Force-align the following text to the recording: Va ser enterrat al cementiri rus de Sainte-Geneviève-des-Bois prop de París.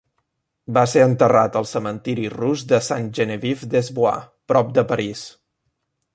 Va 0.77 0.83
ser 0.93 1.03
enterrat 1.07 1.59
al 1.61 1.67
cementiri 1.71 2.25
rus 2.37 2.65
de 2.73 2.81
Sainte-Geneviève-des-Bois 2.87 4.27
prop 4.55 4.75
de 4.79 4.87
París. 4.95 5.25